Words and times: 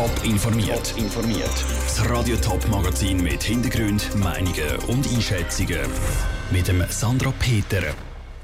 Top 0.00 0.24
informiert. 0.24 0.94
informiert. 0.96 1.64
Das 1.84 2.08
Radio 2.08 2.34
Top 2.36 2.66
Magazin 2.70 3.22
mit 3.22 3.42
Hintergrund, 3.42 4.08
Meinungen 4.16 4.76
und 4.88 5.06
Einschätzungen 5.12 5.78
mit 6.50 6.68
dem 6.68 6.82
Sandra 6.88 7.30
Peter. 7.38 7.82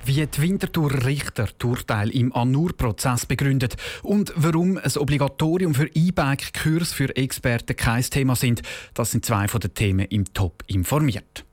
Wie 0.05 0.27
die 0.27 0.43
Winterthur 0.43 1.07
Richter 1.07 1.49
das 1.57 1.65
Urteil 1.67 2.11
im 2.11 2.31
Anur-Prozess 2.35 3.25
begründet 3.25 3.77
und 4.03 4.35
warum 4.37 4.77
ein 4.77 4.97
Obligatorium 4.99 5.75
für 5.75 5.89
E-Bike-Kurs 5.95 6.93
für 6.93 7.17
Experten 7.17 7.75
kein 7.75 8.03
Thema 8.03 8.37
sind, 8.37 8.61
das 8.93 9.13
sind 9.13 9.25
zwei 9.25 9.49
von 9.49 9.63
den 9.63 9.73
Themen 9.73 10.05
im 10.11 10.31
Top 10.35 10.63
informiert. 10.67 11.47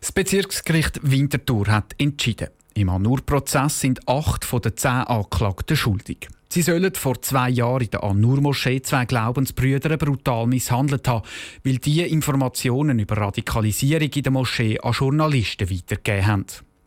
Das 0.00 0.10
Bezirksgericht 0.10 1.00
Winterthur 1.02 1.66
hat 1.66 1.94
entschieden. 1.98 2.48
Im 2.76 2.88
Anur-Prozess 2.88 3.80
sind 3.80 4.08
acht 4.08 4.44
von 4.44 4.60
den 4.60 4.76
zehn 4.76 4.90
Anklagten 4.90 5.76
schuldig. 5.76 6.28
Sie 6.48 6.62
sollen 6.62 6.92
vor 6.94 7.22
zwei 7.22 7.48
Jahren 7.50 7.82
in 7.82 7.90
der 7.90 8.02
An-Nur-Moschee 8.02 8.82
zwei 8.82 9.04
Glaubensbrüder 9.04 9.96
brutal 9.96 10.48
misshandelt 10.48 11.06
haben, 11.06 11.24
weil 11.62 11.78
die 11.78 12.02
Informationen 12.02 12.98
über 12.98 13.16
Radikalisierung 13.16 14.10
in 14.12 14.22
der 14.22 14.32
Moschee 14.32 14.80
an 14.80 14.92
Journalisten 14.92 15.70
weitergegeben 15.70 16.26
haben. 16.26 16.46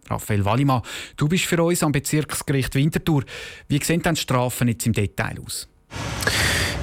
Raphael 0.09 0.44
Wallimann, 0.44 0.81
du 1.16 1.30
bist 1.30 1.45
für 1.45 1.63
uns 1.63 1.84
am 1.84 1.94
Bezirksgericht 1.94 2.75
Winterthur. 2.75 3.23
Wie 3.69 3.81
sehen 3.81 4.02
denn 4.02 4.16
die 4.16 4.22
Strafen 4.22 4.67
jetzt 4.67 4.85
im 4.85 4.94
Detail 4.94 5.39
aus? 5.45 5.69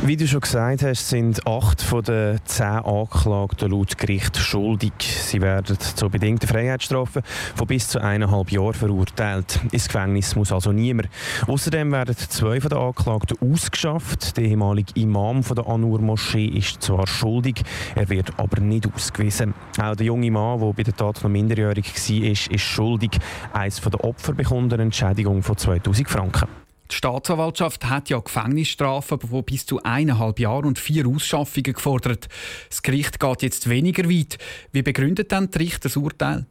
Wie 0.06 0.18
du 0.18 0.28
schon 0.28 0.40
gesagt 0.40 0.82
hast, 0.82 1.08
sind 1.08 1.46
acht 1.46 1.80
von 1.80 2.02
den 2.02 2.38
zehn 2.44 2.66
Anklagten 2.66 3.70
laut 3.70 3.96
Gericht 3.96 4.36
schuldig. 4.36 4.92
Sie 4.98 5.40
werden 5.40 5.78
zur 5.78 6.10
bedingten 6.10 6.46
Freiheitsstrafe 6.46 7.22
von 7.54 7.66
bis 7.66 7.88
zu 7.88 8.02
eineinhalb 8.02 8.52
Jahren 8.52 8.74
verurteilt. 8.74 9.60
Ins 9.72 9.86
Gefängnis 9.86 10.36
muss 10.36 10.52
also 10.52 10.72
niemand. 10.72 11.08
Außerdem 11.46 11.90
werden 11.90 12.14
zwei 12.18 12.60
von 12.60 12.68
den 12.68 12.80
Anklagten 12.80 13.38
ausgeschafft. 13.50 14.36
Der 14.36 14.44
ehemalige 14.44 14.92
Imam 15.00 15.42
von 15.42 15.56
der 15.56 15.66
Anur-Moschee 15.66 16.48
ist 16.48 16.82
zwar 16.82 17.06
schuldig, 17.06 17.62
er 17.94 18.06
wird 18.10 18.38
aber 18.38 18.60
nicht 18.60 18.86
ausgewiesen. 18.94 19.54
Auch 19.80 19.96
der 19.96 20.04
junge 20.04 20.30
Mann, 20.30 20.60
der 20.60 20.72
bei 20.74 20.82
der 20.82 20.94
Tat 20.94 21.22
noch 21.22 21.30
minderjährig 21.30 21.86
war, 21.86 22.30
ist, 22.30 22.48
ist 22.48 22.60
schuldig. 22.60 23.12
Eines 23.54 23.80
der 23.80 24.04
Opfer 24.04 24.34
bekommt 24.34 24.74
eine 24.74 24.82
Entschädigung 24.82 25.42
von 25.42 25.56
2000 25.56 26.10
Franken. 26.10 26.63
Die 26.90 26.96
Staatsanwaltschaft 26.96 27.86
hat 27.86 28.10
ja 28.10 28.18
Gefängnisstrafen 28.18 29.18
von 29.20 29.44
bis 29.44 29.66
zu 29.66 29.82
eineinhalb 29.82 30.38
Jahren 30.38 30.66
und 30.66 30.78
vier 30.78 31.06
Ausschaffungen 31.08 31.72
gefordert. 31.72 32.28
Das 32.68 32.82
Gericht 32.82 33.18
geht 33.18 33.42
jetzt 33.42 33.68
weniger 33.68 34.08
weit. 34.08 34.38
Wie 34.72 34.82
begründet 34.82 35.32
dann 35.32 35.50
die 35.50 35.58
Richter 35.58 35.88
das 35.88 35.96
Urteil? 35.96 36.46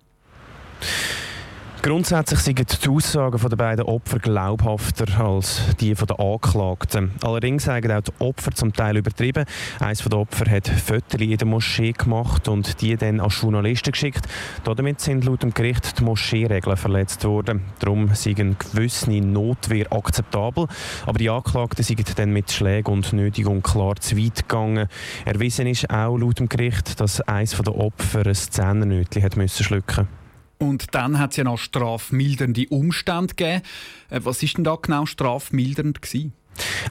Grundsätzlich 1.84 2.40
sind 2.40 2.86
die 2.86 2.90
Aussagen 2.90 3.38
der 3.38 3.58
beiden 3.58 3.84
Opfer 3.84 4.18
glaubhafter 4.18 5.20
als 5.20 5.62
die 5.82 5.94
der 5.94 6.18
Anklagten. 6.18 7.12
Allerdings 7.22 7.66
sagen 7.66 7.92
auch 7.92 8.00
die 8.00 8.14
Opfer 8.20 8.52
zum 8.52 8.72
Teil 8.72 8.96
übertrieben. 8.96 9.44
Eines 9.82 10.00
der 10.00 10.18
Opfer 10.18 10.50
hat 10.50 10.70
Fotos 10.70 11.20
in 11.20 11.36
der 11.36 11.46
Moschee 11.46 11.92
gemacht 11.92 12.48
und 12.48 12.80
die 12.80 12.96
dann 12.96 13.20
als 13.20 13.42
Journalisten 13.42 13.92
geschickt. 13.92 14.26
Damit 14.64 15.02
sind 15.02 15.26
laut 15.26 15.44
dem 15.44 15.54
Gericht 15.54 16.00
die 16.00 16.06
Moscheeregeln 16.06 16.78
verletzt 16.78 17.26
worden. 17.26 17.64
Darum 17.80 18.16
sind 18.16 18.40
eine 18.40 18.56
gewisse 18.56 19.12
Notwehr 19.12 19.92
akzeptabel. 19.92 20.68
Aber 21.06 21.18
die 21.18 21.30
Anklagten 21.30 21.84
sind 21.84 22.18
dann 22.18 22.32
mit 22.32 22.50
Schlägen 22.50 22.94
und 22.94 23.12
Nötigung 23.12 23.62
klar 23.62 23.98
zu 23.98 24.18
weit 24.18 24.48
gegangen. 24.48 24.88
Erwiesen 25.26 25.68
ist 25.68 25.90
auch 25.90 26.16
laut 26.16 26.40
dem 26.40 26.48
Gericht, 26.48 27.02
dass 27.02 27.20
eines 27.20 27.58
der 27.58 27.76
Opfer 27.76 28.26
ein 28.26 28.36
Zehennötchen 28.36 29.22
hat 29.22 29.34
schlucken 29.34 30.08
musste. 30.08 30.23
Und 30.64 30.96
dann 30.96 31.20
hat 31.20 31.32
es 31.32 31.38
ja 31.38 31.44
noch 31.44 31.58
strafmildernde 31.58 32.68
Umstände 32.70 33.36
gegeben. 33.36 33.62
Äh, 34.10 34.22
was 34.24 34.42
ist 34.42 34.58
denn 34.58 34.64
da 34.64 34.78
genau 34.82 35.06
strafmildernd 35.06 36.02
gewesen? 36.02 36.34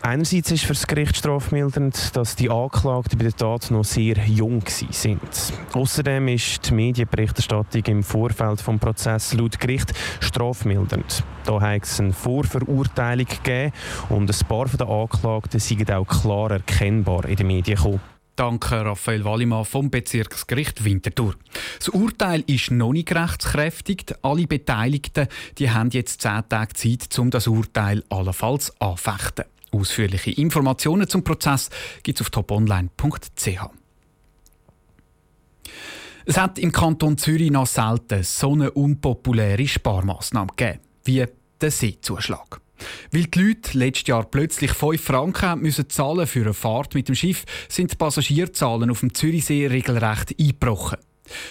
Einerseits 0.03 0.51
ist 0.51 0.65
für 0.65 0.73
das 0.73 0.87
Gericht 0.87 1.17
strafmildernd, 1.17 2.17
dass 2.17 2.35
die 2.35 2.51
Anklagten 2.51 3.19
bei 3.19 3.25
der 3.25 3.37
Tat 3.37 3.71
noch 3.71 3.85
sehr 3.85 4.17
jung 4.27 4.65
sind. 4.67 5.21
Außerdem 5.73 6.29
ist 6.29 6.69
die 6.69 6.75
Medienberichterstattung 6.75 7.83
im 7.87 8.03
Vorfeld 8.03 8.59
des 8.59 8.79
Prozesses 8.81 9.35
laut 9.35 9.61
Gericht 9.61 9.93
strafmildernd. 10.21 11.23
Da 11.45 11.61
hat 11.61 11.85
es 11.85 12.01
eine 12.01 12.13
Vorverurteilung 12.13 13.27
gegeben 13.27 13.73
und 14.09 14.31
ein 14.31 14.49
paar 14.49 14.67
der 14.67 14.89
Anklagten 14.89 15.61
sind 15.61 15.91
auch 15.93 16.07
klar 16.07 16.51
erkennbar 16.51 17.25
in 17.27 17.37
den 17.37 17.47
Medien 17.47 17.77
gekommen. 17.77 18.01
Danke, 18.35 18.83
Raphael 18.85 19.25
Wallimann 19.25 19.67
vom 19.67 19.91
Bezirksgericht 19.91 20.85
Winterthur. 20.85 21.35
Das 21.79 21.91
Urteil 21.91 22.43
ist 22.47 22.71
noch 22.71 22.93
nicht 22.93 23.15
rechtskräftig. 23.15 24.15
Alle 24.23 24.47
Beteiligten 24.47 25.29
die 25.59 25.71
haben 25.71 25.91
jetzt 25.91 26.23
zehn 26.23 26.43
Tage 26.49 26.73
Zeit, 26.75 27.19
um 27.19 27.31
das 27.31 27.47
Urteil 27.47 28.03
allenfalls 28.09 28.73
anfechten. 28.81 29.45
Ausführliche 29.71 30.31
Informationen 30.31 31.09
zum 31.09 31.25
Prozess 31.25 31.69
gibt 32.03 32.21
es 32.21 32.27
auf 32.27 32.31
toponline.ch. 32.31 33.61
Es 36.25 36.39
hat 36.39 36.59
im 36.59 36.73
Kanton 36.73 37.19
Zürich 37.19 37.51
noch 37.51 37.67
selten 37.67 38.23
so 38.23 38.53
eine 38.53 38.71
unpopuläre 38.71 39.67
Sparmaßnahme 39.67 40.53
gegeben 40.57 40.81
wie 41.05 41.25
der 41.61 41.71
Seezuschlag. 41.71 42.61
Weil 43.11 43.25
die 43.25 43.41
Leute 43.41 43.79
letztes 43.79 44.09
Jahr 44.09 44.25
plötzlich 44.25 44.73
5 44.73 45.03
Franken 45.03 45.61
müssen 45.61 45.89
zahlen 45.89 46.27
für 46.27 46.43
eine 46.43 46.55
Fahrt 46.55 46.95
mit 46.95 47.09
dem 47.09 47.15
Schiff, 47.15 47.45
sind 47.69 47.93
die 47.93 47.97
Passagierzahlen 47.97 48.91
auf 48.91 49.01
dem 49.01 49.15
Zürichsee 49.15 49.67
regelrecht 49.67 50.35
eingebrochen. 50.39 50.99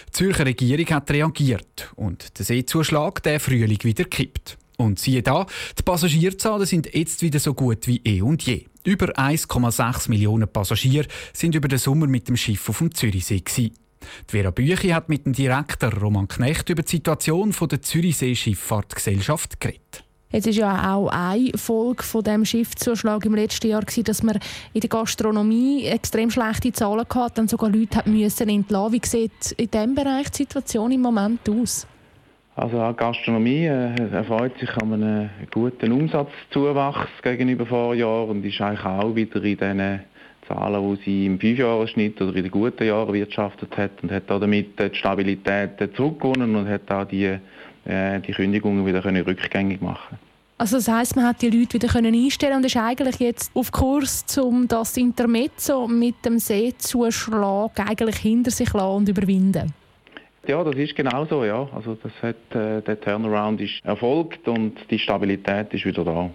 Die 0.08 0.12
Zürcher 0.12 0.46
Regierung 0.46 0.88
hat 0.90 1.12
reagiert 1.12 1.92
und 1.96 2.38
der 2.38 2.46
Seezuschlag 2.46 3.24
der 3.24 3.40
Frühling 3.40 3.84
wieder 3.84 4.06
kippt. 4.06 4.58
Und 4.78 5.00
siehe 5.00 5.22
da, 5.22 5.46
die 5.78 5.84
Passagierzahlen 5.84 6.66
sind 6.66 6.94
jetzt 6.94 7.22
wieder 7.22 7.40
so 7.40 7.54
gut 7.54 7.88
wie 7.88 8.02
eh 8.04 8.22
und 8.22 8.44
je. 8.44 8.66
Über 8.84 9.18
1,6 9.18 10.10
Millionen 10.10 10.48
Passagiere 10.48 11.08
sind 11.34 11.54
über 11.54 11.68
den 11.68 11.78
Sommer 11.78 12.08
mit 12.08 12.28
dem 12.28 12.36
Schiff 12.36 12.68
auf 12.68 12.80
dem 12.80 12.94
Zürichsee 12.94 13.42
gewesen. 13.42 13.76
Die 14.28 14.32
Vera 14.32 14.50
Büchi 14.50 14.90
hat 14.90 15.08
mit 15.08 15.26
dem 15.28 15.34
Direktor 15.34 15.94
Roman 15.94 16.28
Knecht 16.28 16.70
über 16.70 16.82
die 16.82 16.90
Situation 16.90 17.54
der 17.70 17.82
Zürichsee 17.82 18.36
Schifffahrtgesellschaft 18.36 19.60
geredet. 19.60 20.04
Jetzt 20.32 20.48
ist 20.48 20.58
ja 20.58 20.96
auch 20.96 21.10
eine 21.10 21.52
Folge 21.56 22.04
von 22.04 22.24
dem 22.24 22.46
Schiffszuschlag 22.46 23.26
im 23.26 23.36
letzten 23.36 23.68
Jahr 23.68 23.82
gewesen, 23.82 24.06
dass 24.06 24.24
man 24.24 24.40
in 24.72 24.80
der 24.80 24.90
Gastronomie 24.90 25.86
extrem 25.86 26.32
schlechte 26.32 26.72
Zahlen 26.72 27.06
hatte, 27.14 27.34
dann 27.36 27.50
sogar 27.50 27.70
Leute 27.70 27.98
hat 27.98 28.08
müssen 28.08 28.48
entlassen. 28.48 28.94
Wie 28.94 29.02
sieht 29.06 29.52
in 29.58 29.70
diesem 29.70 29.94
Bereich 29.94 30.32
die 30.32 30.44
Situation 30.44 30.92
im 30.92 31.02
Moment 31.02 31.50
aus? 31.50 31.86
Also 32.56 32.80
auch 32.80 32.96
Gastronomie 32.96 33.66
äh, 33.66 33.94
erfreut 34.12 34.58
sich 34.58 34.70
an 34.78 34.94
einem 34.94 35.30
guten 35.54 35.92
Umsatzzuwachs 35.92 37.10
gegenüber 37.22 37.66
Vorjahren 37.66 38.30
und 38.30 38.46
ist 38.46 38.62
eigentlich 38.62 38.86
auch 38.86 39.16
wieder 39.16 39.44
in 39.44 39.58
diesen 39.58 40.00
Zahlen, 40.48 40.96
die 40.96 41.04
sie 41.04 41.26
im 41.26 41.40
Fünfjahresschnitt 41.40 42.22
oder 42.22 42.36
in 42.36 42.44
den 42.44 42.52
guten 42.52 42.86
Jahren 42.86 43.14
wirtschaftet 43.14 43.76
hat 43.78 43.92
und 44.02 44.12
hat 44.12 44.30
damit 44.30 44.80
die 44.80 44.96
Stabilität 44.96 45.72
zurückgewonnen 45.96 46.56
und 46.56 46.70
hat 46.70 46.90
auch 46.92 47.06
die 47.06 47.38
die 47.86 48.32
Kündigungen 48.34 48.86
wieder 48.86 49.02
können 49.02 49.24
rückgängig 49.24 49.82
machen 49.82 50.20
also 50.62 50.78
das 50.78 50.88
heißt, 50.88 51.16
man 51.16 51.26
hat 51.26 51.42
die 51.42 51.50
Leute 51.50 51.74
wieder 51.74 51.88
können 51.88 52.14
einstellen 52.14 52.58
und 52.58 52.66
ist 52.68 52.78
eigentlich 52.78 53.16
jetzt 53.20 53.52
auf 53.56 53.72
Kurs, 53.72 54.24
um 54.38 54.68
das 54.68 54.96
Intermezzo 54.96 55.88
mit 55.88 56.24
dem 56.24 56.38
Seezuschlag 56.38 57.72
eigentlich 57.80 58.18
hinter 58.18 58.52
sich 58.52 58.72
lassen 58.72 58.98
und 58.98 59.10
überwinden. 59.10 59.74
Ja, 60.46 60.64
das 60.64 60.76
ist 60.76 60.96
genau 60.96 61.26
so, 61.26 61.44
ja. 61.46 61.68
Also 61.74 61.96
das 61.96 62.12
hat, 62.22 62.56
äh, 62.56 62.82
der 62.84 63.02
Turnaround 63.02 63.60
ist 63.60 63.84
erfolgt 63.84 64.48
und 64.48 64.76
die 64.92 65.00
Stabilität 65.00 65.74
ist 65.74 65.84
wieder 65.84 66.06
da. 66.06 66.30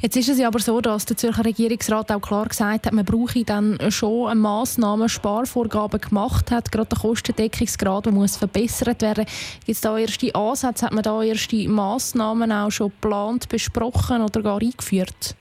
Jetzt 0.00 0.16
ist 0.16 0.28
es 0.28 0.38
ja 0.38 0.48
aber 0.48 0.58
so, 0.58 0.80
dass 0.80 1.04
der 1.06 1.16
Zürcher 1.16 1.44
Regierungsrat 1.44 2.10
auch 2.12 2.20
klar 2.20 2.46
gesagt 2.46 2.86
hat, 2.86 2.92
man 2.92 3.04
brauche 3.04 3.44
dann 3.44 3.78
schon 3.90 4.38
Massnahmen, 4.38 5.08
Sparvorgaben 5.08 6.00
gemacht 6.00 6.50
hat. 6.50 6.72
Gerade 6.72 6.88
der 6.88 6.98
Kostendeckungsgrad 6.98 8.10
muss 8.12 8.36
verbessert 8.36 9.02
werden. 9.02 9.26
Gibt 9.66 9.76
es 9.76 9.80
da 9.80 9.96
erste 9.96 10.34
Ansätze? 10.34 10.86
Hat 10.86 10.92
man 10.92 11.02
da 11.02 11.22
erste 11.22 11.68
Massnahmen 11.68 12.52
auch 12.52 12.70
schon 12.70 12.88
geplant, 12.90 13.48
besprochen 13.48 14.22
oder 14.22 14.42
gar 14.42 14.60
eingeführt? 14.60 15.36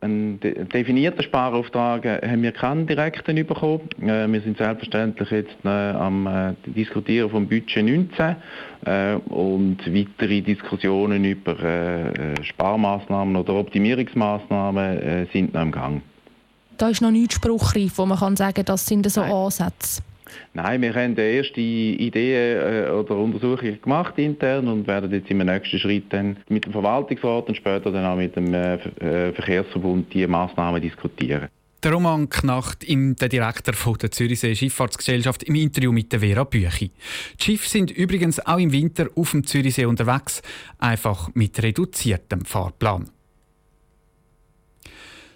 Einen 0.00 0.38
definierten 0.40 1.24
Sparauftrag 1.24 2.04
äh, 2.04 2.20
haben 2.24 2.42
wir 2.42 2.52
keinen 2.52 2.86
direkten 2.86 3.34
bekommen. 3.44 3.88
Äh, 4.00 4.28
wir 4.28 4.40
sind 4.42 4.56
selbstverständlich 4.56 5.28
jetzt 5.30 5.56
äh, 5.64 5.68
am 5.68 6.54
Diskutieren 6.66 7.30
vom 7.30 7.48
Budget 7.48 7.84
19 7.84 8.36
und 9.26 9.78
weitere 9.92 10.40
Diskussionen 10.40 11.24
über 11.24 11.56
Sparmaßnahmen 12.42 13.34
oder 13.34 13.54
Optimierungsmaßnahmen 13.54 15.26
sind 15.32 15.52
noch 15.52 15.62
im 15.62 15.72
Gang. 15.72 16.02
Da 16.76 16.88
ist 16.88 17.02
noch 17.02 17.10
nichts 17.10 17.34
spruchreif, 17.34 17.98
wo 17.98 18.06
man 18.06 18.18
kann 18.18 18.36
sagen, 18.36 18.64
das 18.64 18.86
sind 18.86 19.10
so 19.10 19.20
Ansätze. 19.22 20.00
Nein, 20.54 20.82
wir 20.82 20.94
haben 20.94 21.16
erste 21.16 21.60
Ideen 21.60 22.86
äh, 22.86 22.90
oder 22.90 23.16
Untersuchungen 23.16 23.80
gemacht 23.80 24.14
intern 24.16 24.68
und 24.68 24.86
werden 24.86 25.12
jetzt 25.12 25.30
im 25.30 25.38
nächsten 25.38 25.78
Schritt 25.78 26.12
dann 26.12 26.36
mit 26.48 26.64
dem 26.64 26.72
Verwaltungsrat 26.72 27.48
und 27.48 27.56
später 27.56 27.90
dann 27.90 28.04
auch 28.04 28.16
mit 28.16 28.36
dem 28.36 28.52
äh, 28.54 28.74
äh 28.74 29.32
Verkehrsverbund 29.32 30.12
die 30.12 30.26
Maßnahmen 30.26 30.80
diskutieren. 30.80 31.48
Der 31.84 31.92
Roman 31.92 32.28
Knacht, 32.28 32.84
der 32.88 33.28
Direktor 33.28 33.72
von 33.72 33.94
der 33.98 34.10
Zürichsee 34.10 34.56
Schifffahrtsgesellschaft, 34.56 35.44
im 35.44 35.54
Interview 35.54 35.92
mit 35.92 36.12
der 36.12 36.18
Vera 36.18 36.42
Büchi. 36.42 36.90
Die 37.38 37.44
Schiffe 37.44 37.68
sind 37.68 37.92
übrigens 37.92 38.44
auch 38.44 38.58
im 38.58 38.72
Winter 38.72 39.06
auf 39.14 39.30
dem 39.30 39.46
Zürichsee 39.46 39.84
unterwegs, 39.84 40.42
einfach 40.78 41.30
mit 41.34 41.62
reduziertem 41.62 42.44
Fahrplan. 42.44 43.10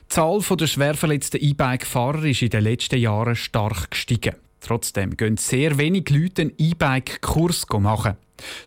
Zahl 0.08 0.40
der 0.40 0.66
schwerverletzten 0.66 1.40
E-Bike-Fahrer 1.40 2.24
ist 2.24 2.42
in 2.42 2.50
den 2.50 2.64
letzten 2.64 2.98
Jahren 2.98 3.36
stark 3.36 3.92
gestiegen. 3.92 4.34
Trotzdem 4.64 5.16
gehen 5.16 5.36
sehr 5.36 5.76
wenige 5.76 6.16
Leute 6.16 6.42
einen 6.42 6.52
E-Bike-Kurs 6.56 7.66
machen. 7.80 8.16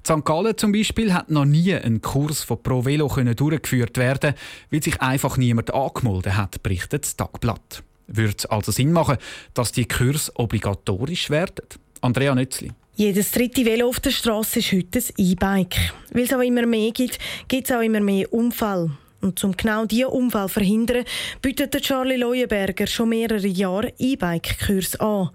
St. 0.06 0.24
Gallen 0.24 0.57
zum 0.57 0.71
Beispiel 0.71 1.13
hat 1.13 1.30
noch 1.30 1.45
nie 1.45 1.74
einen 1.74 2.01
Kurs 2.01 2.44
von 2.44 2.62
Pro 2.62 2.86
Velo 2.86 3.07
durchgeführt 3.07 3.97
werden, 3.97 4.33
weil 4.71 4.83
sich 4.83 5.01
einfach 5.01 5.38
niemand 5.38 5.74
angemeldet 5.74 6.36
hat, 6.36 6.62
berichtet 6.63 7.03
das 7.03 7.15
Tagblatt. 7.15 7.83
Würde 8.07 8.36
es 8.38 8.45
also 8.45 8.71
Sinn 8.71 8.92
machen, 8.92 9.18
dass 9.53 9.71
die 9.71 9.88
Kurs 9.88 10.31
obligatorisch 10.36 11.30
werden? 11.30 11.65
Andrea 12.01 12.36
Nützli. 12.36 12.71
Jedes 12.95 13.31
dritte 13.31 13.65
Velo 13.65 13.89
auf 13.89 14.00
der 14.00 14.12
Straße 14.12 14.59
ist 14.59 14.71
heute 14.71 15.00
ein 15.00 15.06
E-Bike. 15.18 15.75
Weil 16.12 16.24
es 16.24 16.33
auch 16.33 16.39
immer 16.39 16.65
mehr 16.65 16.91
gibt, 16.91 17.19
gibt 17.48 17.69
es 17.69 17.75
auch 17.75 17.81
immer 17.81 18.00
mehr 18.00 18.31
Unfälle. 18.31 18.91
Und 19.25 19.44
um 19.44 19.57
genau 19.57 19.86
diese 19.86 20.07
Unfall 20.10 20.48
zu 20.48 20.54
verhindern, 20.54 21.04
bietet 21.42 21.81
Charlie 21.81 22.16
Leuenberger 22.16 22.86
schon 22.86 23.10
mehrere 23.10 23.48
Jahre 23.48 23.92
E-Bike-Kurs 23.98 25.00
an. 25.00 25.31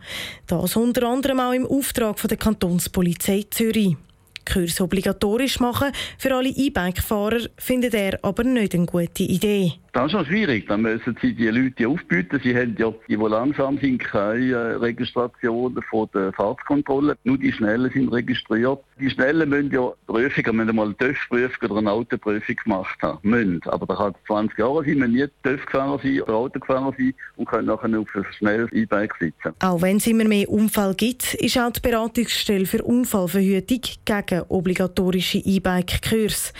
Das 0.47 0.77
unter 0.77 1.09
anderem 1.09 1.41
auch 1.41 1.53
im 1.53 1.67
Auftrag 1.67 2.17
der 2.23 2.37
Kantonspolizei 2.37 3.47
Zürich. 3.51 3.97
Kurs 4.45 4.81
obligatorisch 4.81 5.59
machen 5.59 5.91
für 6.19 6.35
alle 6.35 6.51
E-Bike-Fahrer 6.51 7.49
findet 7.57 7.95
er 7.95 8.19
aber 8.23 8.45
nicht 8.45 8.75
eine 8.75 8.87
gute 8.87 9.25
Idee. 9.25 9.73
Das 9.93 10.07
ist 10.07 10.13
schon 10.13 10.27
schwierig. 10.27 10.69
Dann 10.69 10.83
müssen 10.83 11.17
Sie 11.21 11.35
die 11.35 11.49
Leute 11.49 11.89
aufbieten. 11.89 12.41
Sie 12.43 12.55
haben 12.55 12.77
ja, 12.79 12.93
die, 13.09 13.17
die 13.17 13.23
langsam 13.23 13.79
sind, 13.79 13.99
keine 13.99 14.81
Registrationen 14.81 15.83
von 15.91 16.09
der 16.15 16.33
Fahrtskontrolle. 16.33 17.17
Nur 17.25 17.39
die 17.39 17.53
Schnellen 17.53 17.91
sind 17.93 18.13
registriert. 18.13 18.79
Die 19.01 19.11
Schnellen 19.11 19.49
müssen 19.49 19.73
ja 19.73 19.93
Prüfungen, 20.07 20.57
müssen 20.57 20.77
mal 20.77 20.87
eine 20.87 20.97
TÜV-Prüfung 20.97 21.71
oder 21.71 21.79
eine 21.79 21.93
Autoprüfung 21.93 22.57
gemacht 22.57 22.99
haben. 23.03 23.19
Müssen. 23.23 23.61
Aber 23.67 23.87
da 23.87 23.97
kann 23.97 24.15
20 24.27 24.59
Jahre 24.59 24.85
sein, 24.85 24.99
müssen 24.99 25.13
nie 25.13 25.27
TÜV-Fahrer 25.43 25.99
sein 26.03 26.23
oder 26.23 26.35
Autofahrer 26.35 26.95
sein 26.97 27.15
und 27.37 27.49
können 27.49 27.67
nachher 27.67 27.99
auf 27.99 28.09
ein 28.15 28.27
schnelles 28.39 28.71
E-Bike 28.73 29.15
sitzen. 29.19 29.55
Auch 29.61 29.83
wenn 29.83 29.97
es 29.97 30.07
immer 30.07 30.25
mehr 30.25 30.49
Unfall 30.49 30.95
gibt, 30.95 31.35
ist 31.35 31.59
auch 31.59 31.71
die 31.71 31.81
Beratungsstelle 31.81 32.67
für 32.67 32.83
Unfallverhütung 32.83 33.81
gegen 34.05 34.43
obligatorische 34.49 35.39
E-Bike-Kurse. 35.39 36.53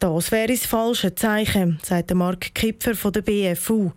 Das 0.00 0.32
wäre 0.32 0.48
das 0.48 0.66
falsche 0.66 1.14
Zeichen, 1.14 1.78
sagt 1.82 2.12
Mark 2.14 2.54
Kipfer 2.54 2.94
von 2.94 3.12
der 3.12 3.22
BFU. 3.22 3.92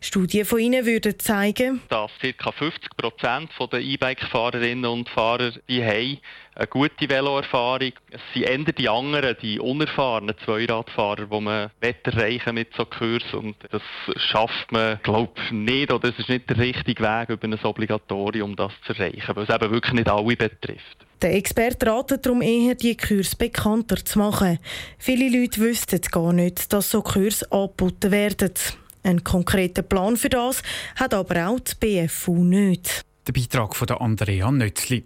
Studien 0.00 0.44
von 0.44 0.58
ihnen 0.58 0.86
würden 0.86 1.18
zeigen, 1.18 1.82
dass 1.88 2.10
ca. 2.20 2.52
50 2.52 2.96
Prozent 2.96 3.50
der 3.72 3.80
E-Bike-Fahrerinnen 3.80 4.86
und 4.86 5.08
Fahrer 5.08 5.52
die 5.68 5.84
haben 5.84 6.18
eine 6.54 6.66
gute 6.66 7.08
Veloerfahrung. 7.08 7.92
Es 8.10 8.20
sind 8.34 8.44
eher 8.44 8.72
die 8.72 8.88
anderen, 8.88 9.36
die 9.40 9.58
unerfahrenen 9.58 10.34
Zweiradfahrer, 10.44 11.26
die 11.26 11.40
man 11.40 11.70
erreichen 11.80 12.54
mit 12.54 12.68
so 12.76 12.84
Kurs 12.84 13.22
und 13.32 13.56
das 13.70 13.82
schafft 14.16 14.70
man, 14.72 14.98
glaube 15.02 15.32
ich, 15.44 15.50
nicht 15.52 15.92
oder 15.92 16.08
es 16.08 16.18
ist 16.18 16.28
nicht 16.28 16.50
der 16.50 16.58
richtige 16.58 17.02
Weg 17.02 17.28
über 17.28 17.44
ein 17.44 17.58
Obligatorium, 17.64 18.56
das 18.56 18.72
zu 18.86 18.92
erreichen, 18.92 19.34
weil 19.34 19.44
es 19.44 19.54
eben 19.54 19.70
wirklich 19.70 19.94
nicht 19.94 20.08
alle 20.08 20.36
betrifft. 20.36 21.06
Der 21.22 21.34
Experte 21.34 21.86
ratet 21.86 22.24
darum 22.24 22.40
eher, 22.40 22.74
die 22.74 22.96
Kurs 22.96 23.36
bekannter 23.36 23.96
zu 23.96 24.18
machen. 24.18 24.58
Viele 24.98 25.28
Leute 25.28 25.60
wüssten 25.60 26.00
gar 26.10 26.32
nicht, 26.32 26.72
dass 26.72 26.90
so 26.90 27.02
Kurs 27.02 27.42
angeboten 27.52 28.10
werden. 28.10 28.54
Einen 29.02 29.24
konkreten 29.24 29.86
Plan 29.86 30.16
für 30.16 30.28
das 30.28 30.62
hat 30.96 31.14
aber 31.14 31.48
auch 31.48 31.60
die 31.60 31.74
BFU 31.78 32.42
nicht. 32.44 33.04
Der 33.26 33.32
Beitrag 33.32 33.76
von 33.76 33.88
Andrea 33.90 34.50
Nötzli. 34.50 35.04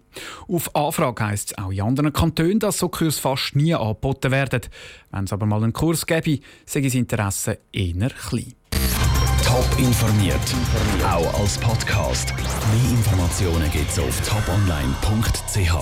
Auf 0.49 0.75
Anfrage 0.75 1.26
heisst 1.26 1.52
es 1.52 1.58
auch 1.58 1.70
in 1.70 1.81
anderen 1.81 2.12
Kantonen, 2.12 2.61
dass 2.61 2.78
so 2.78 2.88
Kurse 2.88 3.20
fast 3.20 3.56
nie 3.56 3.75
angeboten 3.75 4.31
werden. 4.31 4.62
Wenn 5.11 5.25
es 5.25 5.32
aber 5.32 5.46
mal 5.46 5.62
einen 5.62 5.72
Kurs 5.72 6.06
gäbe, 6.06 6.38
sei 6.64 6.81
das 6.81 6.94
Interesse 6.94 7.58
eher 7.72 8.11
klein. 8.11 8.55
Top 9.44 9.66
informiert, 9.78 10.40
auch 11.05 11.40
als 11.40 11.58
Podcast. 11.58 12.32
Mehr 12.37 12.90
Informationen 12.90 13.70
gibt 13.70 13.90
es 13.90 13.99
auf 13.99 14.20
toponline.ch. 14.26 15.75